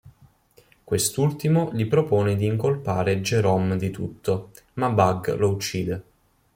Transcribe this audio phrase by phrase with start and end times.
[0.83, 6.03] Quest'ultimo gli propone di incolpare Jerome di tutto, ma Bug lo uccide.